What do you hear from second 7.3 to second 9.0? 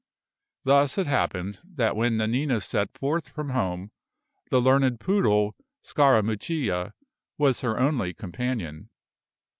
was her only companion.